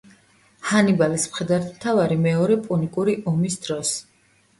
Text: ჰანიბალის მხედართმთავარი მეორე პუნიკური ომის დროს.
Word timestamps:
ჰანიბალის 0.69 1.25
მხედართმთავარი 1.33 2.17
მეორე 2.21 2.57
პუნიკური 2.63 3.15
ომის 3.33 3.59
დროს. 3.67 3.93